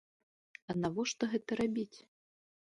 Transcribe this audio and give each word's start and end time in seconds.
А 0.69 0.77
навошта 0.85 1.23
гэта 1.35 1.61
рабіць? 1.63 1.97